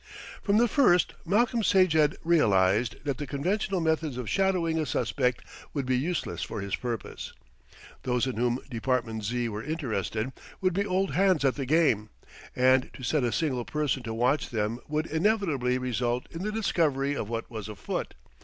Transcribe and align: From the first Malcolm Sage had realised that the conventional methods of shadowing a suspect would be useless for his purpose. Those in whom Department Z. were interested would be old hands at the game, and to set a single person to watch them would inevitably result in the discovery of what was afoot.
From 0.41 0.57
the 0.57 0.67
first 0.67 1.13
Malcolm 1.27 1.61
Sage 1.61 1.93
had 1.93 2.17
realised 2.23 2.95
that 3.03 3.19
the 3.19 3.27
conventional 3.27 3.79
methods 3.79 4.17
of 4.17 4.27
shadowing 4.27 4.79
a 4.79 4.85
suspect 4.87 5.43
would 5.75 5.85
be 5.85 5.95
useless 5.95 6.41
for 6.41 6.59
his 6.59 6.75
purpose. 6.75 7.33
Those 8.01 8.25
in 8.25 8.35
whom 8.35 8.57
Department 8.67 9.23
Z. 9.23 9.47
were 9.49 9.61
interested 9.63 10.33
would 10.59 10.73
be 10.73 10.87
old 10.87 11.13
hands 11.13 11.45
at 11.45 11.53
the 11.53 11.67
game, 11.67 12.09
and 12.55 12.89
to 12.93 13.03
set 13.03 13.23
a 13.23 13.31
single 13.31 13.63
person 13.63 14.01
to 14.01 14.13
watch 14.15 14.49
them 14.49 14.79
would 14.87 15.05
inevitably 15.05 15.77
result 15.77 16.25
in 16.31 16.41
the 16.41 16.51
discovery 16.51 17.15
of 17.15 17.29
what 17.29 17.51
was 17.51 17.69
afoot. 17.69 18.15